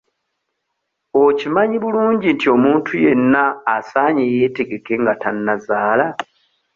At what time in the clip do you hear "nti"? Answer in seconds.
2.35-2.45